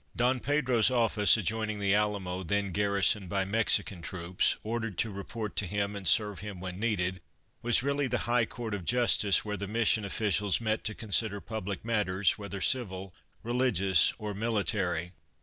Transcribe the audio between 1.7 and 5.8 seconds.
the Alamo, then garrisoned by Mexican troops ordered to report to